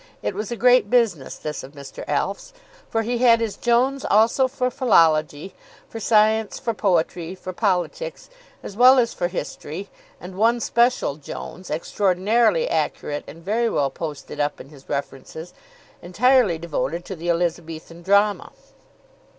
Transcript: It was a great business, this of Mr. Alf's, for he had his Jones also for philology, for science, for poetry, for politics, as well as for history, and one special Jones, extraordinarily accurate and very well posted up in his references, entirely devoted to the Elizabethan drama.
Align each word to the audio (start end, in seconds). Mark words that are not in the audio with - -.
It 0.23 0.33
was 0.33 0.51
a 0.51 0.55
great 0.55 0.89
business, 0.89 1.35
this 1.37 1.61
of 1.61 1.73
Mr. 1.73 2.03
Alf's, 2.07 2.53
for 2.89 3.03
he 3.03 3.19
had 3.19 3.39
his 3.39 3.55
Jones 3.55 4.03
also 4.03 4.47
for 4.47 4.71
philology, 4.71 5.53
for 5.87 5.99
science, 5.99 6.57
for 6.57 6.73
poetry, 6.73 7.35
for 7.35 7.53
politics, 7.53 8.27
as 8.63 8.75
well 8.75 8.97
as 8.97 9.13
for 9.13 9.27
history, 9.27 9.91
and 10.19 10.33
one 10.35 10.59
special 10.59 11.17
Jones, 11.17 11.69
extraordinarily 11.69 12.67
accurate 12.67 13.23
and 13.27 13.45
very 13.45 13.69
well 13.69 13.91
posted 13.91 14.39
up 14.39 14.59
in 14.59 14.69
his 14.69 14.89
references, 14.89 15.53
entirely 16.01 16.57
devoted 16.57 17.05
to 17.05 17.15
the 17.15 17.29
Elizabethan 17.29 18.01
drama. 18.01 18.51